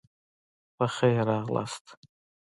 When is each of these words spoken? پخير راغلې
پخير 0.77 1.17
راغلې 1.27 1.63